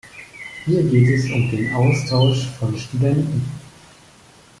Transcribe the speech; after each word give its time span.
Hier 0.65 0.81
geht 0.81 1.09
es 1.09 1.25
um 1.29 1.51
den 1.51 1.71
Austausch 1.75 2.47
von 2.57 2.75
Studenten. 2.75 3.45